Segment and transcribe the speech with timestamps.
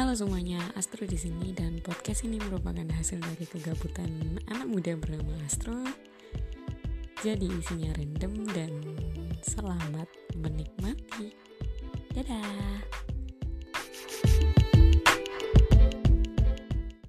[0.00, 5.36] Halo semuanya, Astro di sini dan podcast ini merupakan hasil dari kegabutan anak muda bernama
[5.44, 5.76] Astro.
[7.20, 8.72] Jadi isinya random dan
[9.44, 10.08] selamat
[10.40, 11.36] menikmati.
[12.16, 12.89] Dadah.